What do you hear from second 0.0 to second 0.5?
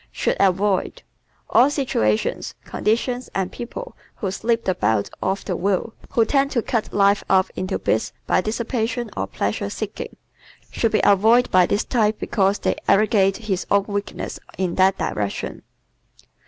Should